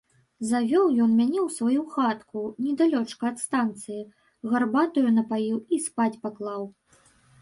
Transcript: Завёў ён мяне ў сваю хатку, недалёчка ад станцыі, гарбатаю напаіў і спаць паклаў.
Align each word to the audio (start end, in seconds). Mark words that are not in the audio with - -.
Завёў 0.51 0.85
ён 1.03 1.11
мяне 1.17 1.39
ў 1.41 1.43
сваю 1.57 1.83
хатку, 1.97 2.41
недалёчка 2.67 3.23
ад 3.33 3.37
станцыі, 3.45 4.01
гарбатаю 4.55 5.15
напаіў 5.19 5.57
і 5.75 5.81
спаць 5.89 6.15
паклаў. 6.25 6.63